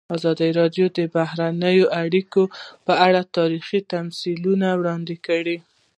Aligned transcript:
ازادي 0.17 0.49
راډیو 0.59 0.85
د 0.97 0.99
بهرنۍ 1.15 1.77
اړیکې 2.01 2.43
په 2.85 2.93
اړه 3.07 3.21
تاریخي 3.37 3.79
تمثیلونه 3.93 4.67
وړاندې 4.79 5.15
کړي. 5.27 5.57